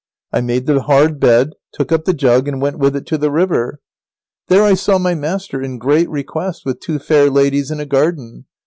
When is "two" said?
6.79-6.97